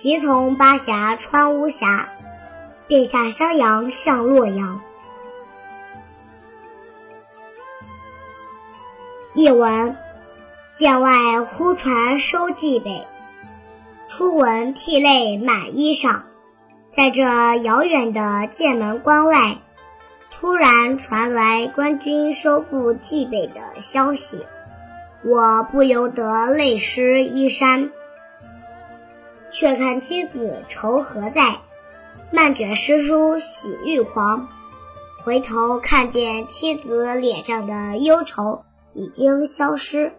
[0.00, 2.08] 即从巴峡穿巫峡，
[2.86, 4.80] 便下襄阳向洛阳。
[9.34, 9.94] 译文：
[10.74, 13.06] 剑外忽传收蓟北，
[14.08, 16.22] 初闻涕泪满衣裳。
[16.90, 19.58] 在这遥远的剑门关外，
[20.30, 24.46] 突然传来官军收复蓟北的消息，
[25.22, 27.90] 我不由得泪湿衣衫。
[29.52, 31.58] 却看妻子愁何在，
[32.32, 34.48] 漫卷诗书喜欲狂。
[35.24, 40.12] 回头看见妻子脸上的忧愁已经消失，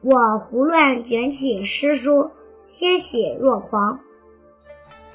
[0.00, 2.30] 我胡乱卷起诗书，
[2.66, 4.00] 欣喜若狂。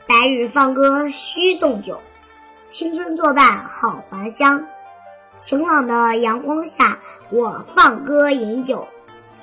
[0.07, 1.99] 白日放歌须纵酒，
[2.67, 4.65] 青春作伴好还乡。
[5.39, 6.99] 晴朗的阳光下，
[7.31, 8.87] 我放歌饮酒，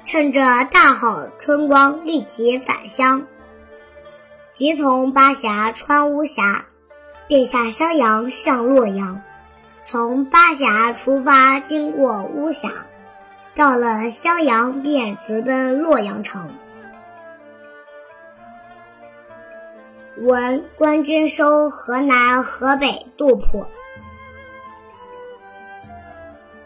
[0.07, 3.27] 趁着大好春光，立即返乡。
[4.59, 6.67] 即从巴峡穿巫峡，
[7.29, 9.23] 便下襄阳向洛阳。
[9.85, 12.73] 从巴峡出发，经过巫峡，
[13.55, 16.49] 到了襄阳，便直奔洛阳城。
[20.17, 23.65] 闻官军收河南河北杜甫。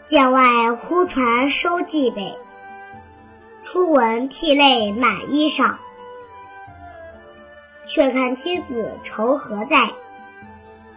[0.07, 2.35] 剑外忽传收蓟北，
[3.61, 5.75] 初闻涕泪满衣裳。
[7.85, 9.91] 却看妻子愁何在，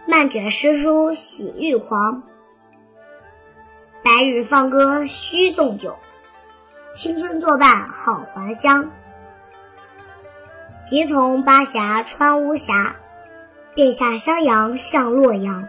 [0.05, 2.23] 漫卷诗书喜欲狂。
[4.03, 5.97] 白日放歌须纵酒，
[6.93, 8.89] 青春作伴好还乡。
[10.85, 12.95] 即从巴峡穿巫峡，
[13.75, 15.67] 便下襄阳向洛阳。